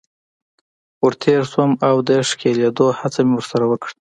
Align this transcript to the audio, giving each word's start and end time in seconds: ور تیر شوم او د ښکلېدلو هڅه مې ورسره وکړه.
ور 1.03 1.13
تیر 1.21 1.41
شوم 1.51 1.71
او 1.87 1.95
د 2.07 2.09
ښکلېدلو 2.29 2.87
هڅه 2.99 3.19
مې 3.27 3.33
ورسره 3.37 3.65
وکړه. 3.67 3.91